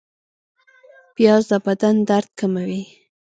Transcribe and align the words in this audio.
پیاز 1.15 1.43
د 1.51 1.53
بدن 1.65 1.95
درد 2.09 2.29
کموي 2.39 2.81